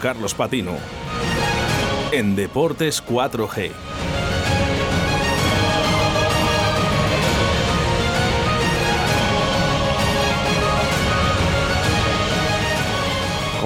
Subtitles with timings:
[0.00, 0.76] Carlos Patino.
[2.10, 4.09] En Deportes 4G.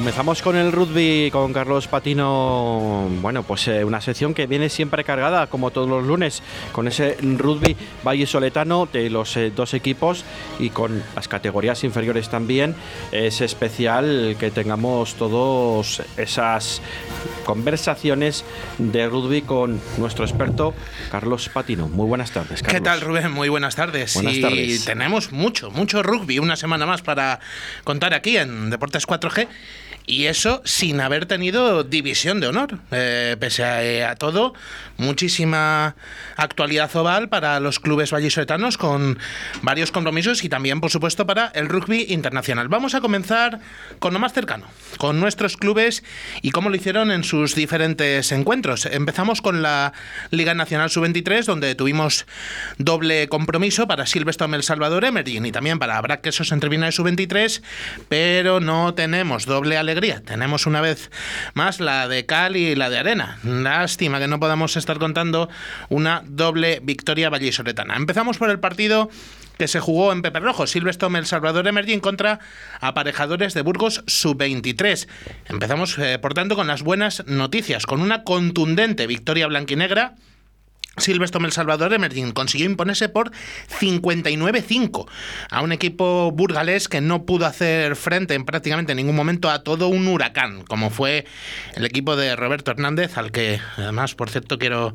[0.04, 3.08] Comenzamos con el rugby con Carlos Patino.
[3.22, 6.42] Bueno, pues eh, una sección que viene siempre cargada, como todos los lunes,
[6.72, 10.26] con ese rugby vallisoletano de los eh, dos equipos
[10.58, 12.74] y con las categorías inferiores también.
[13.12, 16.82] Es especial que tengamos todos esas
[17.46, 18.44] conversaciones
[18.76, 20.74] de rugby con nuestro experto
[21.10, 21.88] Carlos Patino.
[21.88, 22.74] Muy buenas tardes, Carlos.
[22.74, 23.32] ¿Qué tal, Rubén?
[23.32, 24.12] Muy buenas tardes.
[24.12, 27.40] Buenas y tenemos mucho, mucho rugby, una semana más para
[27.84, 29.48] contar aquí en Deportes 4G.
[30.06, 32.78] Y eso sin haber tenido división de honor.
[32.90, 34.52] Eh, pese a, eh, a, todo,
[34.98, 35.96] muchísima
[36.36, 39.18] actualidad oval para los clubes vallisoletanos con
[39.62, 42.68] varios compromisos y también, por supuesto, para el rugby internacional.
[42.68, 43.60] Vamos a comenzar
[43.98, 44.66] con lo más cercano,
[44.98, 46.04] con nuestros clubes
[46.42, 48.84] y cómo lo hicieron en sus diferentes encuentros.
[48.84, 49.94] Empezamos con la
[50.30, 52.26] Liga Nacional Sub-23, donde tuvimos
[52.76, 57.62] doble compromiso para Silverstone El Salvador Emerging y también para Braquesos Entrevina de Sub-23,
[58.10, 59.93] pero no tenemos doble alegría
[60.24, 61.10] tenemos una vez
[61.54, 63.38] más la de cal y la de arena.
[63.44, 65.48] Lástima que no podamos estar contando
[65.88, 67.96] una doble victoria vallisoletana.
[67.96, 69.08] Empezamos por el partido
[69.56, 72.40] que se jugó en Pepe Rojo, Silverstone El Salvador Emerging contra
[72.80, 75.06] aparejadores de Burgos Sub-23.
[75.46, 80.16] Empezamos, eh, por tanto, con las buenas noticias, con una contundente victoria blanquinegra
[80.96, 83.32] Silvestre El Salvador Emerging consiguió imponerse por
[83.80, 85.06] 59-5
[85.50, 89.88] a un equipo burgalés que no pudo hacer frente en prácticamente ningún momento a todo
[89.88, 91.26] un huracán, como fue
[91.74, 94.94] el equipo de Roberto Hernández, al que además, por cierto, quiero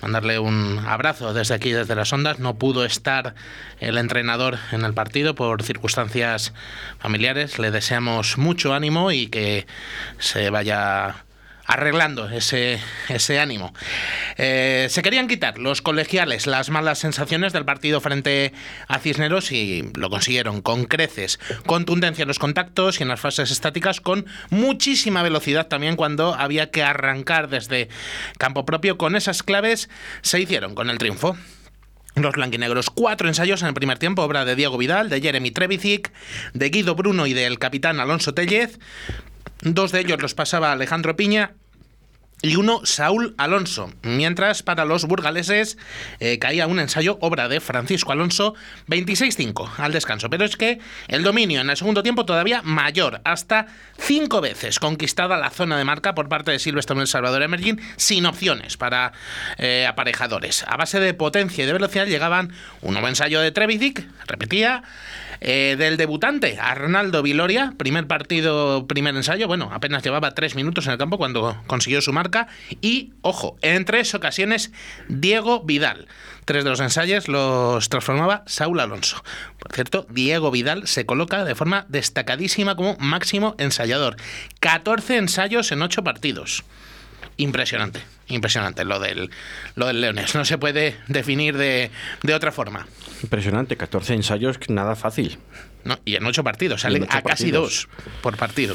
[0.00, 2.38] mandarle un abrazo desde aquí, desde las ondas.
[2.38, 3.34] No pudo estar
[3.80, 6.52] el entrenador en el partido por circunstancias
[6.98, 7.58] familiares.
[7.58, 9.66] Le deseamos mucho ánimo y que
[10.18, 11.23] se vaya
[11.66, 13.72] arreglando ese, ese ánimo.
[14.36, 18.52] Eh, se querían quitar los colegiales las malas sensaciones del partido frente
[18.88, 23.50] a Cisneros y lo consiguieron con creces, contundencia en los contactos y en las fases
[23.50, 27.88] estáticas, con muchísima velocidad también cuando había que arrancar desde
[28.38, 28.98] campo propio.
[28.98, 29.88] Con esas claves
[30.22, 31.36] se hicieron con el triunfo.
[32.16, 36.12] Los blanquinegros, cuatro ensayos en el primer tiempo, obra de Diego Vidal, de Jeremy Trevicic,
[36.52, 38.78] de Guido Bruno y del capitán Alonso Tellez.
[39.60, 41.54] Dos de ellos los pasaba Alejandro Piña
[42.44, 43.90] y uno Saúl Alonso.
[44.02, 45.78] Mientras para los burgaleses
[46.20, 48.54] eh, caía un ensayo, obra de Francisco Alonso,
[48.88, 50.28] 26-5 al descanso.
[50.28, 50.78] Pero es que
[51.08, 53.66] el dominio en el segundo tiempo todavía mayor, hasta
[53.98, 58.26] cinco veces conquistada la zona de marca por parte de Silvestre El Salvador Emerging, sin
[58.26, 59.12] opciones para
[59.56, 60.66] eh, aparejadores.
[60.68, 64.82] A base de potencia y de velocidad llegaban un nuevo ensayo de Trevisic, repetía,
[65.46, 70.92] eh, del debutante, Arnaldo Viloria, primer partido, primer ensayo, bueno, apenas llevaba tres minutos en
[70.92, 72.48] el campo cuando consiguió su marca.
[72.80, 74.72] Y, ojo, en tres ocasiones,
[75.08, 76.08] Diego Vidal.
[76.46, 79.22] Tres de los ensayos los transformaba Saúl Alonso.
[79.58, 84.16] Por cierto, Diego Vidal se coloca de forma destacadísima como máximo ensayador.
[84.60, 86.64] 14 ensayos en ocho partidos.
[87.36, 89.30] Impresionante, impresionante lo del,
[89.76, 90.34] lo del Leones.
[90.34, 91.90] No se puede definir de,
[92.22, 92.86] de otra forma.
[93.22, 95.38] Impresionante, 14 ensayos, nada fácil.
[95.84, 97.88] No, y en ocho partidos, salen a casi dos
[98.22, 98.74] por partido.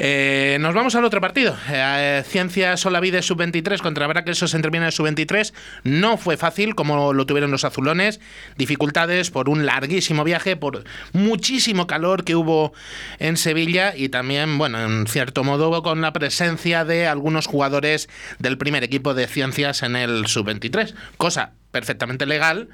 [0.00, 1.56] Eh, nos vamos al otro partido.
[1.68, 5.52] Eh, Ciencias Olavide sub-23 contra Braquesos de sub-23.
[5.82, 8.20] No fue fácil como lo tuvieron los azulones.
[8.56, 12.72] Dificultades por un larguísimo viaje, por muchísimo calor que hubo
[13.18, 18.08] en Sevilla y también, bueno, en cierto modo con la presencia de algunos jugadores
[18.38, 20.94] del primer equipo de Ciencias en el sub-23.
[21.16, 22.68] Cosa perfectamente legal,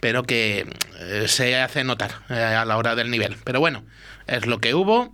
[0.00, 0.66] pero que
[1.00, 3.36] eh, se hace notar eh, a la hora del nivel.
[3.42, 3.84] Pero bueno,
[4.26, 5.12] es lo que hubo.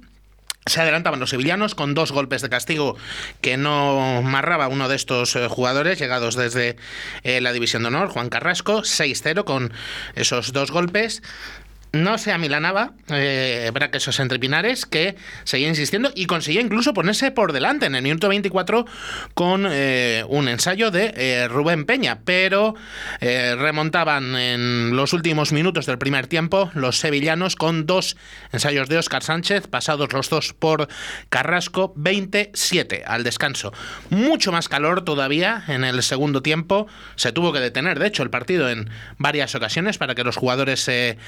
[0.67, 2.97] Se adelantaban los sevillanos con dos golpes de castigo
[3.41, 6.77] que no marraba uno de estos eh, jugadores llegados desde
[7.23, 9.73] la División de Honor, Juan Carrasco, 6-0 con
[10.15, 11.23] esos dos golpes
[11.95, 17.53] no se amilanaba eh, esos entre Pinares, que seguía insistiendo y conseguía incluso ponerse por
[17.53, 18.87] delante en el minuto 24
[19.35, 22.75] con eh, un ensayo de eh, Rubén Peña, pero
[23.21, 28.17] eh, remontaban en los últimos minutos del primer tiempo los sevillanos con dos
[28.53, 30.89] ensayos de Óscar Sánchez, pasados los dos por
[31.29, 33.73] Carrasco, 27 al descanso.
[34.11, 36.87] Mucho más calor todavía en el segundo tiempo,
[37.17, 40.81] se tuvo que detener, de hecho, el partido en varias ocasiones para que los jugadores
[40.81, 41.19] se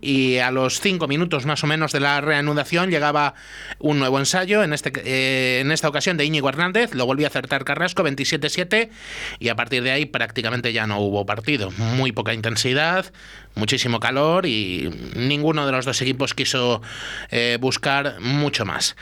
[0.00, 3.34] y a los cinco minutos más o menos de la reanudación llegaba
[3.78, 7.28] un nuevo ensayo, en, este, eh, en esta ocasión de Íñigo Hernández, lo volvió a
[7.28, 8.90] acertar Carrasco, 27-7,
[9.38, 11.70] y a partir de ahí prácticamente ya no hubo partido.
[11.72, 13.06] Muy poca intensidad,
[13.54, 16.82] muchísimo calor y ninguno de los dos equipos quiso
[17.30, 18.96] eh, buscar mucho más.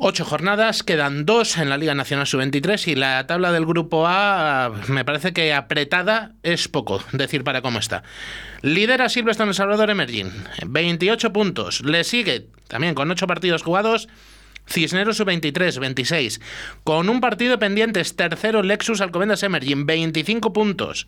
[0.00, 4.70] Ocho jornadas, quedan dos en la Liga Nacional Sub-23 y la tabla del Grupo A
[4.86, 8.04] me parece que apretada es poco decir para cómo está.
[8.62, 10.30] Lidera Silvestre El Salvador Emerging,
[10.68, 11.80] 28 puntos.
[11.80, 14.08] Le sigue también con ocho partidos jugados.
[14.68, 16.40] Cisneros sub-23, 26.
[16.84, 21.06] Con un partido pendiente tercero Lexus Alcobendas Emerging, 25 puntos.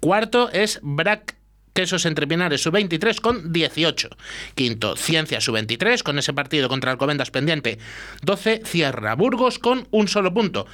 [0.00, 1.36] Cuarto es Brack
[1.72, 4.10] Quesos Entre Pinares sub-23 con 18.
[4.54, 7.78] Quinto, Ciencia sub-23 con ese partido contra Alcobendas pendiente.
[8.22, 10.66] 12, Cierra Burgos con un solo punto.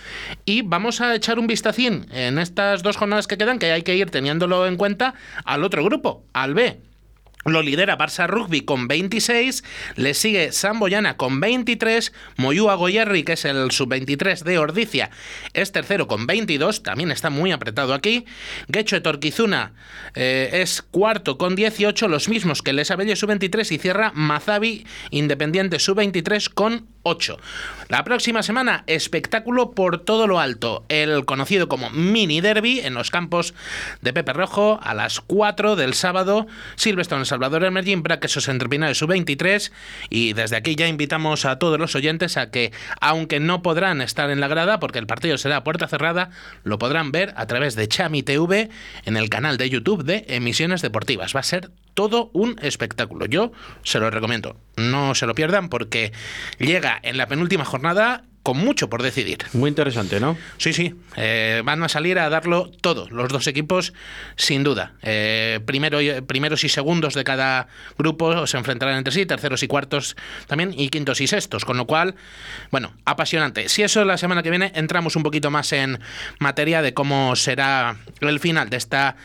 [0.45, 3.95] Y vamos a echar un vistacín en estas dos jornadas que quedan, que hay que
[3.95, 5.15] ir teniéndolo en cuenta,
[5.45, 6.81] al otro grupo, al B.
[7.45, 9.63] Lo lidera Barça Rugby con 26,
[9.97, 15.11] le sigue Samboyana con 23, Moyúa Goyerri, que es el sub-23 de Ordicia,
[15.55, 18.27] es tercero con 22, también está muy apretado aquí.
[18.67, 19.73] Guecho de Torquizuna
[20.15, 25.79] eh, es cuarto con 18, los mismos que Les Abelle sub-23 y cierra Mazabi Independiente
[25.79, 27.39] sub-23 con 8.
[27.89, 30.85] La próxima semana, espectáculo por todo lo alto.
[30.89, 33.55] El conocido como mini derby en los campos
[34.03, 36.47] de Pepe Rojo a las 4 del sábado.
[36.77, 39.73] Silverstone Salvador Emerging, Braquesos de sub-23.
[40.11, 44.31] Y desde aquí ya invitamos a todos los oyentes a que, aunque no podrán estar
[44.31, 46.31] en la grada, porque el partido será a puerta cerrada,
[46.65, 48.69] lo podrán ver a través de Chami TV
[49.07, 51.35] en el canal de YouTube de Emisiones Deportivas.
[51.35, 53.27] Va a ser todo un espectáculo.
[53.27, 53.51] Yo
[53.83, 54.57] se lo recomiendo.
[54.77, 56.13] No se lo pierdan porque
[56.61, 59.41] llega en la penúltima jornada con mucho por decidir.
[59.53, 60.39] Muy interesante, ¿no?
[60.57, 60.95] Sí, sí.
[61.17, 63.93] Eh, van a salir a darlo todo, los dos equipos,
[64.37, 64.95] sin duda.
[65.03, 67.69] Eh, primero, primeros y segundos de cada
[67.99, 70.17] grupo se enfrentarán entre sí, terceros y cuartos
[70.47, 71.67] también, y quintos y sextos.
[71.67, 72.15] Con lo cual,
[72.71, 73.69] bueno, apasionante.
[73.69, 76.01] Si eso la semana que viene entramos un poquito más en
[76.39, 79.17] materia de cómo será el final de esta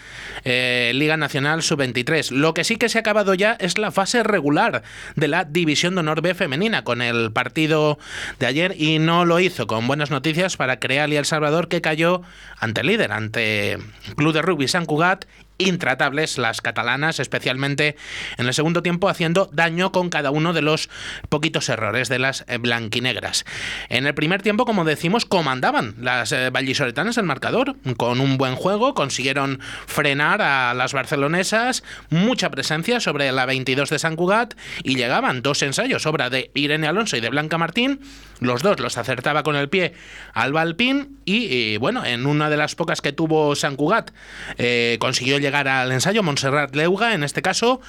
[0.43, 2.31] eh, Liga Nacional Sub-23.
[2.31, 4.83] Lo que sí que se ha acabado ya es la fase regular
[5.15, 7.97] de la División de Honor B femenina, con el partido
[8.39, 11.67] de ayer y no no lo hizo con buenas noticias para Creal y El Salvador,
[11.67, 12.23] que cayó
[12.57, 13.77] ante el líder, ante
[14.15, 15.25] Club de Rugby San Cugat
[15.57, 17.95] intratables las catalanas, especialmente
[18.37, 20.89] en el segundo tiempo, haciendo daño con cada uno de los
[21.29, 23.45] poquitos errores de las eh, blanquinegras.
[23.89, 28.55] En el primer tiempo, como decimos, comandaban las eh, vallisoletanas el marcador, con un buen
[28.55, 34.95] juego, consiguieron frenar a las barcelonesas, mucha presencia sobre la 22 de San Cugat y
[34.95, 37.99] llegaban dos ensayos, obra de Irene Alonso y de Blanca Martín,
[38.39, 39.93] los dos los acertaba con el pie
[40.33, 44.11] Alba Alpín y, bueno, en una de las pocas que tuvo San Cugat
[44.57, 47.81] eh, consiguió llegar al ensayo, Montserrat Leuga en este caso,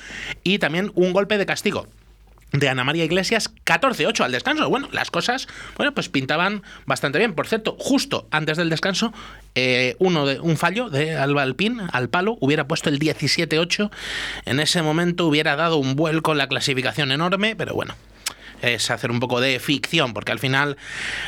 [0.42, 1.88] y también un golpe de castigo
[2.54, 4.68] de Ana María Iglesias, 14-8 al descanso.
[4.70, 7.34] Bueno, las cosas, bueno, pues pintaban bastante bien.
[7.34, 9.12] Por cierto, justo antes del descanso,
[9.56, 13.90] eh, uno de, un fallo de Alba Alpín al palo hubiera puesto el 17-8.
[14.44, 17.96] En ese momento hubiera dado un vuelco en la clasificación enorme, pero bueno,
[18.62, 20.76] es hacer un poco de ficción, porque al final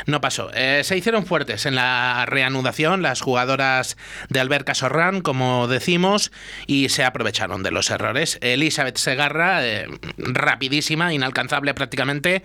[0.06, 0.50] no pasó.
[0.54, 3.96] Eh, se hicieron fuertes en la reanudación las jugadoras
[4.28, 6.32] de Alberca Sorran, como decimos,
[6.66, 8.38] y se aprovecharon de los errores.
[8.40, 9.86] Elizabeth Segarra, eh,
[10.16, 12.42] rapidísima, inalcanzable prácticamente,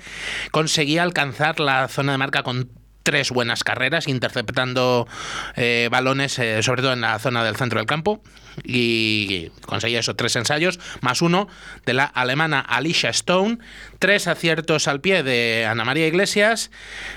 [0.51, 5.07] conseguía alcanzar la zona de marca con tres buenas carreras interceptando
[5.55, 8.21] eh, balones, sobre todo en la zona del centro del campo
[8.63, 11.47] y conseguía esos tres ensayos, más uno
[11.85, 13.59] de la alemana Alicia Stone,
[13.99, 16.71] tres aciertos al pie de Ana María Iglesias,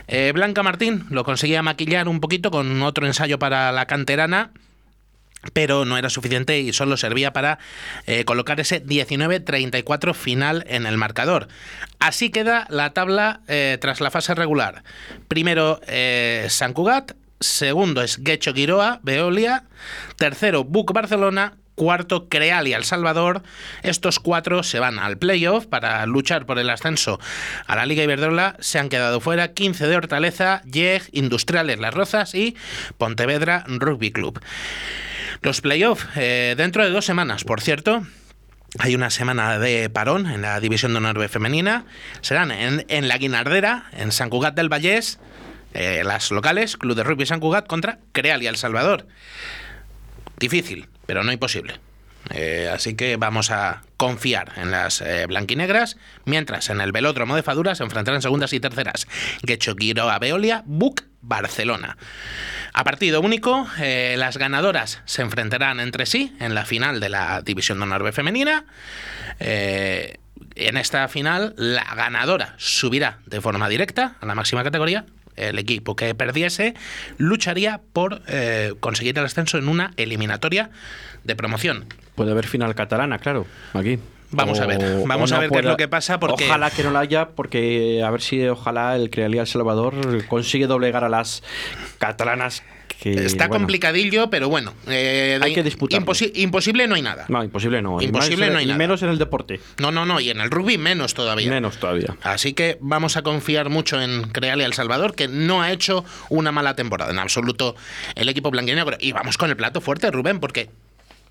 [0.07, 4.51] eh, Blanca Martín lo conseguía maquillar un poquito con otro ensayo para la canterana,
[5.53, 7.59] pero no era suficiente y solo servía para
[8.07, 11.49] eh, colocar ese 19-34 final en el marcador.
[11.99, 14.83] Así queda la tabla eh, tras la fase regular.
[15.29, 15.81] Primero
[16.49, 19.65] San Cugat, segundo es Guecho Giroa, Veolia,
[20.17, 23.43] tercero Buc Barcelona, cuarto Creal y El Salvador.
[23.83, 27.21] Estos cuatro se van al playoff para luchar por el ascenso
[27.67, 28.57] a la Liga Iberdrola.
[28.61, 32.57] Se han quedado fuera 15 de Hortaleza, YEG, Industriales Las Rozas y
[32.99, 34.41] Pontevedra Rugby Club.
[35.43, 38.07] Los playoffs eh, dentro de dos semanas, por cierto.
[38.79, 41.85] Hay una semana de parón en la División de Honor Femenina.
[42.23, 45.21] Serán en, en la Guinardera, en San Cugat del Vallés,
[45.75, 49.07] eh, las locales, Club de Rugby San Cugat contra Creal y El Salvador.
[50.39, 51.75] Difícil, pero no imposible.
[52.31, 57.43] Eh, así que vamos a confiar en las eh, blanquinegras, mientras en el velódromo de
[57.43, 59.07] Fadura se enfrentarán segundas y terceras
[59.43, 61.97] Guecho a Beolia, Buc Barcelona.
[62.73, 67.41] A partido único, eh, las ganadoras se enfrentarán entre sí en la final de la
[67.43, 68.65] División de Honor B femenina.
[69.39, 70.19] Eh,
[70.57, 75.07] en esta final, la ganadora subirá de forma directa a la máxima categoría.
[75.37, 76.75] El equipo que perdiese
[77.19, 80.71] lucharía por eh, conseguir el ascenso en una eliminatoria
[81.25, 81.87] de promoción.
[82.15, 83.99] Puede haber final catalana, claro, aquí.
[84.31, 86.91] Vamos a ver, vamos a ver qué es lo que pasa porque ojalá que no
[86.91, 91.43] la haya porque a ver si ojalá el Crealía El Salvador consigue doblegar a las
[91.99, 92.65] catalanas
[93.13, 94.73] que, Está bueno, complicadillo, pero bueno.
[94.87, 96.07] eh, Hay que disputarlo.
[96.07, 97.27] imposi- imposible no hay nada.
[97.29, 98.01] No, imposible no.
[98.01, 98.79] Imposible no hay nada.
[98.79, 99.61] menos en el deporte.
[99.79, 100.21] No, no, no.
[100.21, 101.51] Y en el rugby menos todavía.
[101.51, 102.17] Menos todavía.
[102.23, 106.51] Así que vamos a confiar mucho en Crealia El Salvador, que no ha hecho una
[106.51, 107.77] mala temporada en absoluto
[108.15, 108.97] el equipo blanquinegro.
[108.99, 110.71] Y vamos con el plato fuerte, Rubén, porque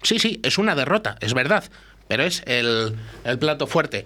[0.04, 1.64] sí, sí, es una derrota, es verdad.
[2.08, 4.06] Pero es el, el plato fuerte.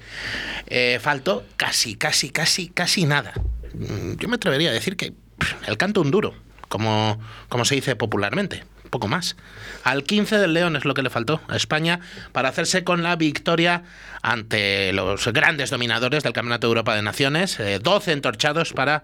[0.68, 3.34] Eh, faltó casi, casi, casi, casi nada.
[3.74, 6.34] Mm, Yo me atrevería a decir que pff, el canto un duro,
[6.68, 7.20] como,
[7.50, 8.64] como se dice popularmente.
[8.90, 9.36] Poco más.
[9.84, 12.00] Al 15 del León es lo que le faltó a España
[12.32, 13.84] para hacerse con la victoria
[14.22, 17.60] ante los grandes dominadores del Campeonato de Europa de Naciones.
[17.60, 19.04] eh, 12 entorchados para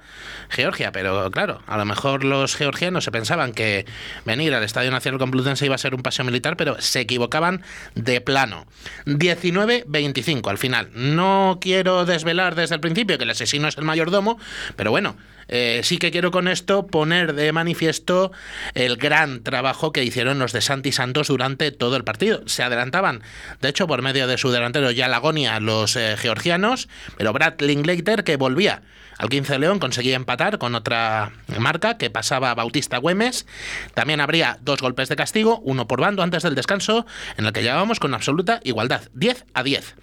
[0.50, 0.92] Georgia.
[0.92, 3.86] Pero claro, a lo mejor los georgianos se pensaban que
[4.26, 7.62] venir al Estadio Nacional Complutense iba a ser un paseo militar, pero se equivocaban
[7.96, 8.66] de plano.
[9.06, 10.90] 19-25 al final.
[10.94, 14.40] No quiero desvelar desde el principio que el asesino es el mayordomo,
[14.76, 15.16] pero bueno,
[15.56, 18.32] eh, sí que quiero con esto poner de manifiesto
[18.74, 22.42] el gran trabajo que hicieron los de Santi Santos durante todo el partido.
[22.48, 23.22] Se adelantaban,
[23.62, 28.36] de hecho, por medio de su delantero Yalagonia, los eh, georgianos, pero Brad Linklater, que
[28.36, 28.82] volvía
[29.20, 33.46] al 15 de León, conseguía empatar con otra marca que pasaba a Bautista Güemes.
[33.94, 37.06] También habría dos golpes de castigo, uno por bando antes del descanso,
[37.38, 39.96] en el que llegábamos con absoluta igualdad, 10 a 10.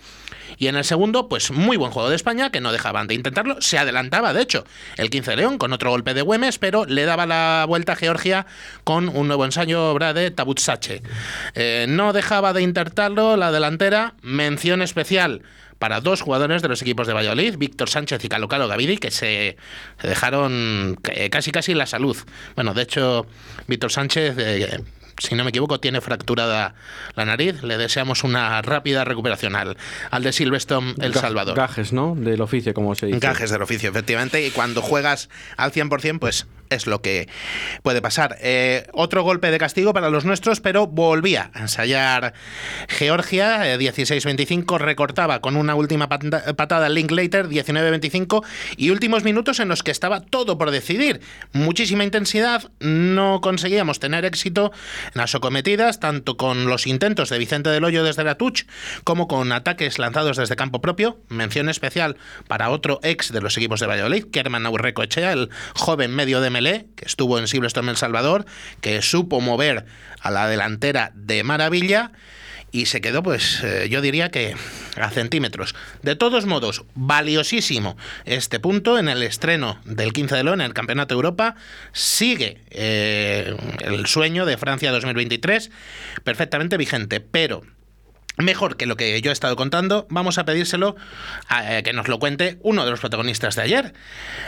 [0.61, 3.62] Y en el segundo, pues muy buen juego de España, que no dejaban de intentarlo.
[3.62, 4.67] Se adelantaba, de hecho,
[4.99, 7.97] el 15 de León con otro golpe de Güemes, pero le daba la vuelta a
[7.97, 8.47] Georgia
[8.85, 11.00] con un nuevo ensayo obra de Tabutsache.
[11.55, 14.12] Eh, no dejaba de intentarlo la delantera.
[14.21, 15.40] Mención especial
[15.79, 19.11] para dos jugadores de los equipos de Valladolid, Víctor Sánchez y Calo Calo Gavidi, que
[19.11, 19.57] se,
[19.99, 22.19] se dejaron eh, casi casi la salud.
[22.55, 23.26] Bueno, de hecho,
[23.67, 24.37] Víctor Sánchez...
[24.37, 24.79] eh,
[25.21, 26.75] si no me equivoco, tiene fracturada
[27.15, 27.62] la nariz.
[27.62, 29.77] Le deseamos una rápida recuperación al,
[30.11, 31.57] al de Silverstone El Salvador.
[31.57, 32.15] Gajes, ¿no?
[32.17, 33.21] Del oficio, como se dice.
[33.21, 34.45] Gajes del oficio, efectivamente.
[34.47, 37.29] Y cuando juegas al 100%, pues es lo que
[37.83, 38.37] puede pasar.
[38.41, 42.33] Eh, otro golpe de castigo para los nuestros, pero volvía a ensayar
[42.89, 43.73] Georgia.
[43.73, 48.45] eh, 16-25 recortaba con una última pata- patada Linklater, 19-25.
[48.77, 51.21] Y últimos minutos en los que estaba todo por decidir.
[51.53, 52.71] Muchísima intensidad.
[52.81, 54.73] No conseguíamos tener éxito
[55.07, 58.62] en las acometidas, tanto con los intentos de Vicente del Hoyo desde la touch,
[59.05, 61.19] como con ataques lanzados desde campo propio.
[61.29, 62.17] Mención especial
[62.49, 66.50] para otro ex de los equipos de Valladolid, Kerman Aurreco Echea, el joven medio de
[66.61, 68.45] Que estuvo en Silverstone El Salvador,
[68.81, 69.87] que supo mover
[70.21, 72.12] a la delantera de maravilla
[72.73, 74.55] y se quedó, pues eh, yo diría que
[74.97, 75.75] a centímetros.
[76.02, 80.75] De todos modos, valiosísimo este punto en el estreno del 15 de León en el
[80.75, 81.57] Campeonato de Europa.
[81.93, 85.71] Sigue eh, el sueño de Francia 2023
[86.23, 87.62] perfectamente vigente, pero
[88.42, 90.97] mejor que lo que yo he estado contando, vamos a pedírselo
[91.49, 93.94] a eh, que nos lo cuente uno de los protagonistas de ayer,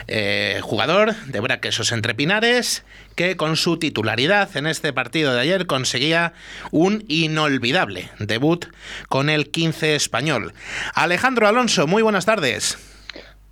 [0.09, 2.85] eh, jugador de Braquesos entre Pinares,
[3.15, 6.33] que con su titularidad en este partido de ayer conseguía
[6.71, 8.67] un inolvidable debut
[9.09, 10.55] con el 15 español.
[10.95, 12.79] Alejandro Alonso, muy buenas tardes.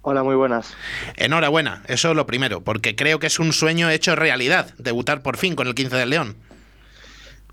[0.03, 0.75] Hola, muy buenas.
[1.17, 5.55] Enhorabuena, eso lo primero, porque creo que es un sueño hecho realidad, debutar por fin
[5.55, 6.37] con el 15 del León.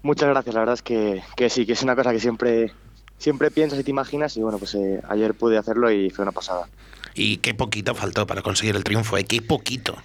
[0.07, 2.71] Muchas gracias, la verdad es que, que sí, que es una cosa que siempre,
[3.17, 6.31] siempre piensas y te imaginas y bueno, pues eh, ayer pude hacerlo y fue una
[6.31, 6.69] pasada.
[7.13, 9.25] Y qué poquito faltó para conseguir el triunfo, ¿eh?
[9.25, 9.97] qué poquito.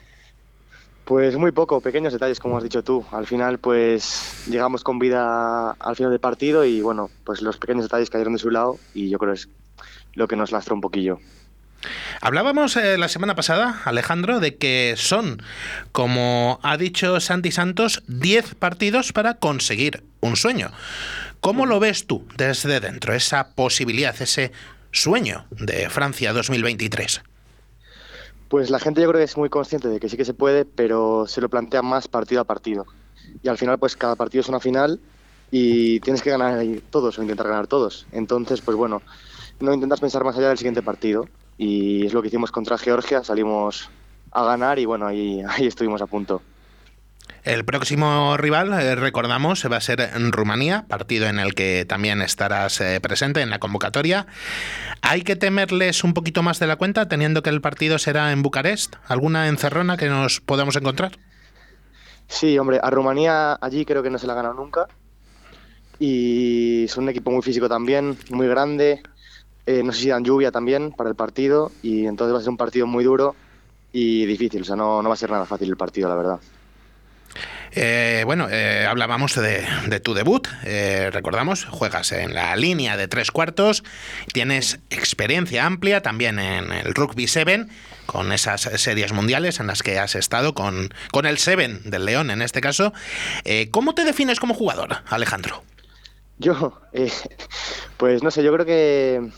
[1.05, 3.05] Pues muy poco, pequeños detalles como has dicho tú.
[3.13, 7.85] Al final pues llegamos con vida al final del partido y bueno, pues los pequeños
[7.85, 9.49] detalles cayeron de su lado y yo creo que es
[10.15, 11.21] lo que nos lastró un poquillo.
[12.25, 15.43] Hablábamos eh, la semana pasada, Alejandro, de que son,
[15.91, 20.71] como ha dicho Santi Santos, 10 partidos para conseguir un sueño.
[21.41, 24.53] ¿Cómo lo ves tú desde dentro, esa posibilidad, ese
[24.93, 27.23] sueño de Francia 2023?
[28.49, 30.65] Pues la gente yo creo que es muy consciente de que sí que se puede,
[30.65, 32.87] pero se lo plantea más partido a partido.
[33.43, 35.01] Y al final pues cada partido es una final
[35.51, 38.07] y tienes que ganar todos o intentar ganar todos.
[38.13, 39.03] Entonces pues bueno,
[39.59, 41.27] no intentas pensar más allá del siguiente partido
[41.59, 43.91] y es lo que hicimos contra Georgia, salimos
[44.33, 46.43] a ganar y bueno, ahí, ahí estuvimos a punto.
[47.45, 52.23] El próximo rival, eh, recordamos, va a ser en Rumanía, partido en el que también
[52.23, 54.27] estarás eh, presente en la convocatoria.
[55.01, 58.43] ¿Hay que temerles un poquito más de la cuenta, teniendo que el partido será en
[58.43, 58.95] Bucarest?
[59.09, 61.19] ¿Alguna encerrona que nos podamos encontrar?
[62.29, 64.87] Sí, hombre, a Rumanía allí creo que no se la ha ganado nunca.
[65.99, 69.03] Y son un equipo muy físico también, muy grande.
[69.67, 71.71] Eh, no sé si dan lluvia también para el partido.
[71.83, 73.35] Y entonces va a ser un partido muy duro
[73.93, 74.63] y difícil.
[74.63, 76.41] O sea, no, no va a ser nada fácil el partido, la verdad.
[77.75, 80.47] Eh, bueno, eh, hablábamos de, de, tu debut.
[80.65, 83.83] Eh, recordamos, juegas en la línea de tres cuartos,
[84.33, 87.67] tienes experiencia amplia también en el Rugby 7,
[88.05, 92.31] con esas series mundiales en las que has estado con, con el 7 del León
[92.31, 92.93] en este caso.
[93.71, 95.63] ¿Cómo te defines como jugador, Alejandro?
[96.39, 96.79] Yo,
[97.97, 99.31] pues no sé, yo creo que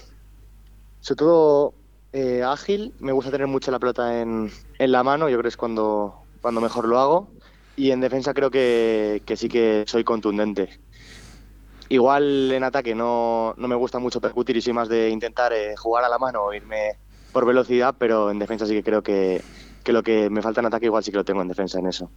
[1.04, 1.75] sobre todo
[2.14, 5.49] eh, ágil, me gusta tener mucho la pelota en, en la mano, yo creo que
[5.49, 7.28] es cuando, cuando mejor lo hago.
[7.76, 10.80] Y en defensa creo que, que sí que soy contundente.
[11.90, 15.76] Igual en ataque no, no, me gusta mucho percutir y soy más de intentar eh,
[15.76, 16.96] jugar a la mano o irme
[17.32, 19.42] por velocidad, pero en defensa sí que creo que,
[19.82, 21.87] que lo que me falta en ataque igual sí que lo tengo en defensa en
[21.87, 22.11] eso.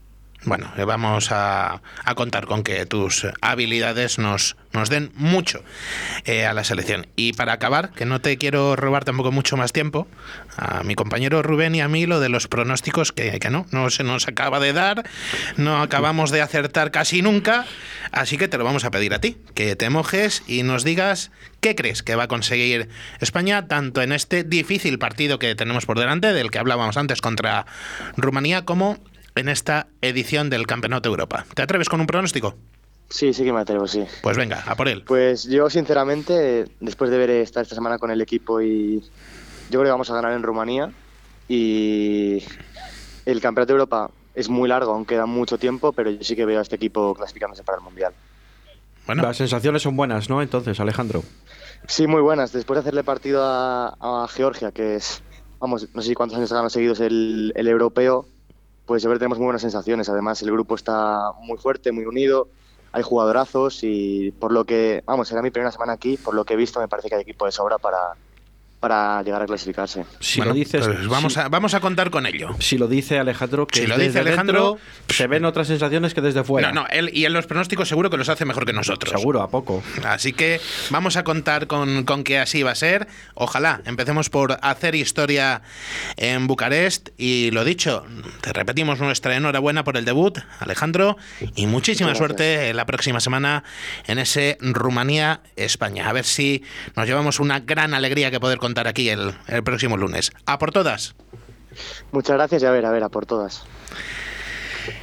[0.48, 5.62] Bueno, vamos a, a, contar con que tus habilidades nos, nos den mucho
[6.24, 7.06] eh, a la selección.
[7.18, 10.08] Y para acabar, que no te quiero robar tampoco mucho más tiempo,
[10.56, 13.90] a mi compañero Rubén y a mí lo de los pronósticos que, que no, no
[13.90, 15.04] se nos acaba de dar,
[15.58, 17.66] no acabamos de acertar casi nunca,
[18.14, 21.30] así que te lo vamos a pedir a ti, que te mojes y nos digas
[21.60, 22.88] qué crees que va a conseguir
[23.20, 27.66] España, tanto en este difícil partido que tenemos por delante, del que hablábamos antes contra
[28.16, 28.98] Rumanía, como
[29.38, 31.46] en esta edición del Campeonato de Europa.
[31.54, 32.56] ¿Te atreves con un pronóstico?
[33.10, 34.04] Sí, sí que me atrevo, sí.
[34.22, 35.04] Pues venga, a por él.
[35.04, 39.00] Pues yo, sinceramente, después de ver estar esta semana con el equipo y
[39.70, 40.92] yo creo que vamos a ganar en Rumanía
[41.48, 42.44] y
[43.26, 46.46] el Campeonato de Europa es muy largo, aún queda mucho tiempo, pero yo sí que
[46.46, 48.14] veo a este equipo clasificándose para el Mundial.
[49.06, 49.24] Bueno.
[49.24, 50.42] Las sensaciones son buenas, ¿no?
[50.42, 51.24] Entonces, Alejandro.
[51.88, 52.52] Sí, muy buenas.
[52.52, 55.24] Después de hacerle partido a, a Georgia, que es,
[55.60, 58.28] vamos, no sé cuántos años han seguidos el, el europeo,
[58.88, 60.10] pues que tenemos muy buenas sensaciones.
[60.10, 62.48] Además, el grupo está muy fuerte, muy unido,
[62.94, 66.54] hay jugadorazos y por lo que, vamos, será mi primera semana aquí, por lo que
[66.54, 68.16] he visto me parece que hay equipo de sobra para,
[68.80, 70.06] para llegar a clasificarse.
[70.20, 72.56] Si bueno, lo dices, pues vamos, si, a, vamos a contar con ello.
[72.60, 76.22] Si lo dice Alejandro, que si lo dice Alejandro, dentro, se ven otras sensaciones que
[76.22, 76.72] desde fuera.
[76.72, 79.20] No, no, él y en los pronósticos seguro que los hace mejor que nosotros.
[79.20, 79.84] Seguro, a poco.
[80.06, 80.62] Así que
[80.92, 83.08] vamos a contar con, con que así va a ser.
[83.34, 85.64] Ojalá empecemos por hacer historia
[86.16, 87.10] en Bucarest.
[87.18, 88.06] Y lo dicho,
[88.42, 91.18] te repetimos nuestra enhorabuena por el debut, Alejandro,
[91.56, 93.64] y muchísima suerte la próxima semana
[94.06, 96.08] en ese Rumanía-España.
[96.08, 96.64] A ver si
[96.96, 100.32] nos llevamos una gran alegría que poder contar aquí el, el, próximo lunes.
[100.46, 101.16] A por todas.
[102.12, 103.64] Muchas gracias y a ver, a ver, a por todas.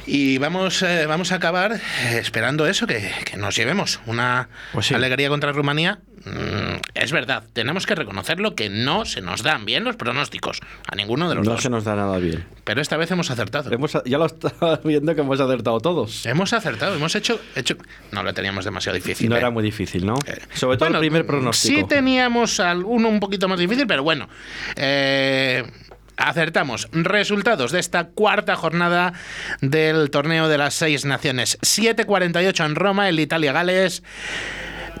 [0.05, 4.87] Y vamos, eh, vamos a acabar eh, esperando eso, que, que nos llevemos una pues
[4.87, 4.93] sí.
[4.93, 5.99] alegría contra Rumanía.
[6.25, 10.59] Mm, es verdad, tenemos que reconocerlo que no se nos dan bien los pronósticos
[10.91, 11.59] a ninguno de los no dos.
[11.59, 12.45] No se nos da nada bien.
[12.63, 13.71] Pero esta vez hemos acertado.
[13.71, 16.25] Hemos, ya lo estaba viendo que hemos acertado todos.
[16.25, 17.77] Hemos acertado, hemos hecho, hecho...
[18.11, 19.29] No lo teníamos demasiado difícil.
[19.29, 19.39] No eh.
[19.39, 20.15] era muy difícil, ¿no?
[20.25, 21.79] Eh, Sobre todo bueno, el primer pronóstico.
[21.79, 24.27] Sí teníamos uno un poquito más difícil, pero bueno.
[24.75, 25.63] Eh,
[26.17, 29.13] acertamos resultados de esta cuarta jornada
[29.61, 31.57] del torneo de las seis naciones.
[31.61, 34.03] 7.48 en Roma, el Italia-Gales.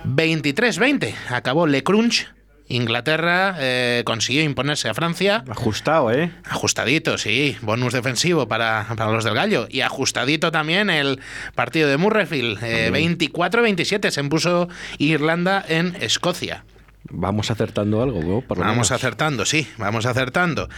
[0.05, 1.13] 23-20.
[1.29, 2.27] Acabó Le Crunch.
[2.67, 5.43] Inglaterra eh, consiguió imponerse a Francia.
[5.47, 6.31] Ajustado, ¿eh?
[6.45, 7.55] Ajustadito, sí.
[7.61, 9.67] Bonus defensivo para, para los del Gallo.
[9.69, 11.19] Y ajustadito también el
[11.53, 12.63] partido de Murrayfield.
[12.63, 16.63] Eh, 24-27 se impuso Irlanda en Escocia.
[17.09, 18.41] Vamos acertando algo, ¿no?
[18.41, 18.91] Por vamos menos.
[18.91, 20.69] acertando, sí, vamos acertando.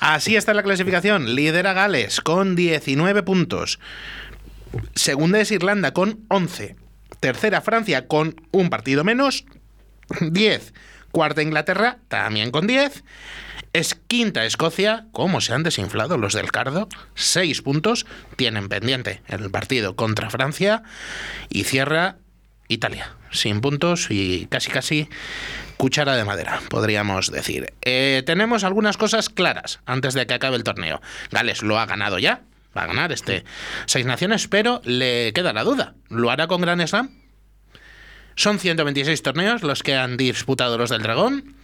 [0.00, 1.34] Así está la clasificación.
[1.34, 3.78] Lidera Gales con 19 puntos.
[4.94, 6.76] Segunda es Irlanda con 11.
[7.20, 9.44] Tercera Francia con un partido menos.
[10.20, 10.74] 10.
[11.12, 13.04] Cuarta Inglaterra también con 10.
[13.72, 16.88] Es quinta Escocia, ¿cómo se han desinflado los del Cardo?
[17.14, 20.82] Seis puntos, tienen pendiente el partido contra Francia
[21.50, 22.16] y cierra
[22.68, 25.08] Italia, sin puntos y casi casi
[25.76, 27.72] cuchara de madera, podríamos decir.
[27.82, 31.00] Eh, tenemos algunas cosas claras antes de que acabe el torneo.
[31.30, 32.42] Gales lo ha ganado ya,
[32.76, 33.44] va a ganar este
[33.86, 35.94] Seis Naciones, pero le queda la duda.
[36.08, 37.10] ¿Lo hará con Gran Slam?
[38.34, 41.55] Son 126 torneos los que han disputado los del Dragón.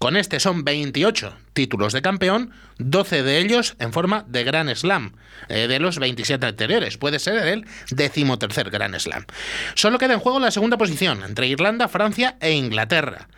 [0.00, 5.12] Con este son 28 títulos de campeón, 12 de ellos en forma de Gran Slam,
[5.50, 6.96] eh, de los 27 anteriores.
[6.96, 9.26] Puede ser el decimotercer Gran Slam.
[9.74, 13.28] Solo queda en juego la segunda posición entre Irlanda, Francia e Inglaterra.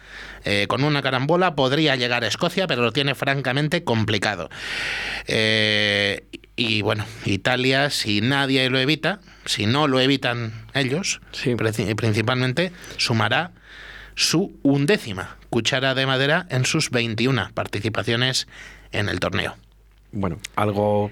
[0.45, 4.49] Eh, con una carambola podría llegar a Escocia, pero lo tiene francamente complicado.
[5.27, 11.57] Eh, y bueno, Italia, si nadie lo evita, si no lo evitan ellos, sí.
[11.57, 13.51] principalmente, sumará
[14.15, 18.49] su undécima cuchara de madera en sus 21 participaciones
[18.91, 19.55] en el torneo.
[20.11, 21.11] bueno, algo,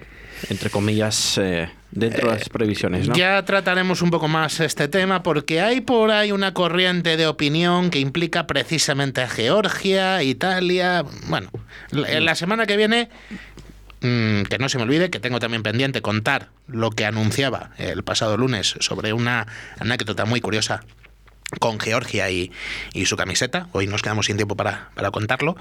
[0.48, 3.14] entre comillas, eh, dentro de las previsiones, ¿no?
[3.14, 7.90] Ya trataremos un poco más este tema porque hay por ahí una corriente de opinión
[7.90, 11.04] que implica precisamente a Georgia, Italia.
[11.28, 11.50] Bueno,
[11.92, 13.10] en la semana que viene,
[14.00, 18.04] mm, que no se me olvide, que tengo también pendiente contar lo que anunciaba el
[18.04, 19.46] pasado lunes sobre una
[19.78, 20.82] anécdota muy curiosa
[21.58, 22.52] con Georgia y,
[22.92, 23.68] y, su camiseta.
[23.72, 25.56] Hoy nos quedamos sin tiempo para, para contarlo,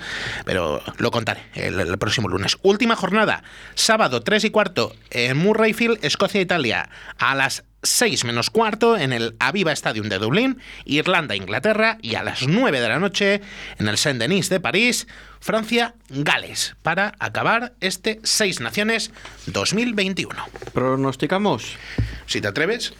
[0.45, 2.57] pero lo contaré el, el, próximo lunes.
[2.61, 3.43] Última jornada,
[3.75, 9.71] sábado 3 y cuarto en Murrayfield, Escocia-Italia, a las 6 menos cuarto en el Aviva
[9.71, 13.41] Stadium de Dublín, Irlanda-Inglaterra, y a las 9 de la noche
[13.77, 15.07] en el Saint-Denis de París,
[15.39, 19.11] Francia-Gales, para acabar este Seis Naciones
[19.47, 20.35] 2021.
[20.73, 21.77] ¿Pronosticamos?
[22.25, 22.93] Si te atreves.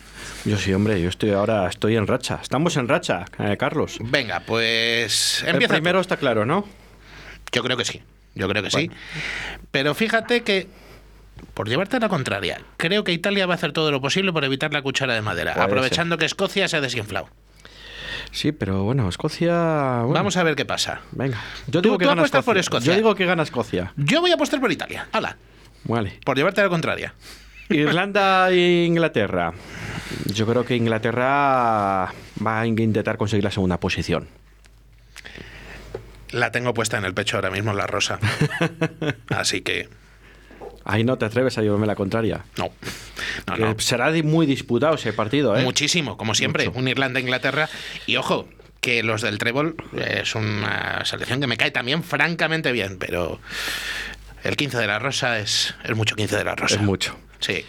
[0.46, 2.40] Yo sí, hombre, yo estoy ahora, estoy en racha.
[2.42, 3.98] Estamos en racha, eh, Carlos.
[4.02, 5.74] Venga, pues empieza.
[5.76, 6.66] El primero está claro, ¿no?
[7.52, 8.02] Yo creo que sí,
[8.36, 8.94] yo creo que bueno.
[8.94, 9.00] sí.
[9.72, 10.68] Pero fíjate que,
[11.54, 14.44] por llevarte a la contraria, creo que Italia va a hacer todo lo posible por
[14.46, 16.20] evitar la cuchara de madera, Puede aprovechando ser.
[16.20, 17.28] que Escocia se ha desinflado.
[18.32, 20.00] Sí, pero bueno, Escocia.
[20.02, 20.14] Bueno.
[20.14, 21.02] Vamos a ver qué pasa.
[21.12, 22.46] Venga, yo ¿Tú, digo que tú gana Escocia.
[22.46, 22.92] por Escocia?
[22.92, 23.94] Yo digo que gana Escocia.
[23.98, 25.08] Yo voy a apostar por Italia.
[25.12, 25.36] ¡Hala!
[25.86, 26.20] Vale.
[26.24, 27.14] Por llevarte a la contraria.
[27.70, 29.54] Irlanda e Inglaterra.
[30.26, 32.14] Yo creo que Inglaterra
[32.46, 34.28] va a intentar conseguir la segunda posición.
[36.32, 38.20] La tengo puesta en el pecho ahora mismo, la rosa.
[39.30, 39.90] Así que.
[40.86, 42.46] Ahí no te atreves a llevarme la contraria.
[42.58, 42.70] No.
[43.48, 43.80] No, Que no.
[43.80, 45.64] Será muy disputado ese partido, ¿eh?
[45.64, 46.66] Muchísimo, como siempre.
[46.68, 46.80] Mucho.
[46.80, 47.70] Un Irlanda-Inglaterra.
[48.06, 48.48] Y ojo,
[48.82, 53.40] que los del Trébol eh, es una selección que me cae también francamente bien, pero.
[54.44, 56.76] El 15 de la Rosa es, es mucho 15 de la Rosa.
[56.76, 57.18] Es mucho.
[57.40, 57.66] Sí.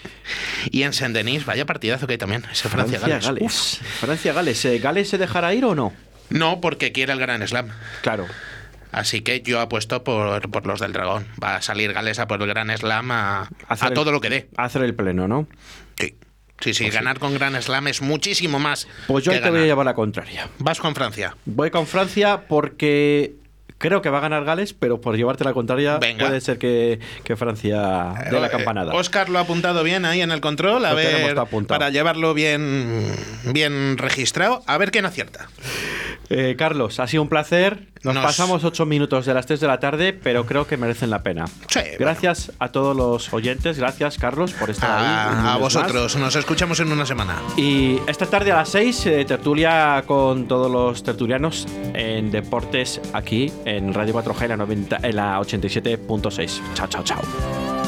[0.71, 2.45] Y en Saint-Denis, vaya partidazo que hay también.
[2.51, 3.81] Ese Francia-Gales.
[4.01, 4.65] Francia-Gales.
[4.65, 5.93] Eh, ¿Gales se dejará ir o no?
[6.29, 7.69] No, porque quiere el Gran Slam.
[8.03, 8.27] Claro.
[8.93, 11.27] Así que yo apuesto por, por los del Dragón.
[11.43, 14.31] Va a salir Gales a por el Gran Slam a, a el- todo lo que
[14.31, 14.49] dé.
[14.57, 15.47] Hacer el pleno, ¿no?
[15.99, 16.17] Sí.
[16.61, 18.87] Sí, sí, ganar con Gran Slam es muchísimo más.
[19.07, 20.49] Pues yo que te voy a llevar la contraria.
[20.59, 21.35] Vas con Francia.
[21.47, 23.33] Voy con Francia porque
[23.81, 26.27] creo que va a ganar Gales, pero por llevarte la contraria Venga.
[26.27, 28.93] puede ser que, que Francia dé la campanada.
[28.95, 31.35] Oscar lo ha apuntado bien ahí en el control, a Lo ver,
[31.67, 33.11] para llevarlo bien,
[33.47, 35.49] bien registrado, a ver quién acierta.
[36.31, 37.89] Eh, Carlos, ha sido un placer.
[38.05, 41.11] Nos, Nos- pasamos ocho minutos de las 3 de la tarde, pero creo que merecen
[41.11, 41.45] la pena.
[41.69, 45.05] Sí, gracias a todos los oyentes, gracias Carlos por estar ahí.
[45.05, 45.59] A, a lunes más.
[45.59, 47.35] vosotros, nos escuchamos en una semana.
[47.57, 53.53] Y esta tarde a las 6, eh, tertulia con todos los tertulianos en deportes aquí
[53.65, 56.61] en Radio 4G en la, 90 en la 87.6.
[56.75, 57.80] Chao, chao, chao.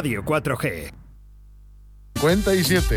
[0.00, 0.90] Radio 4G.
[2.14, 2.96] 57.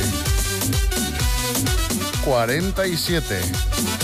[2.23, 4.02] 47.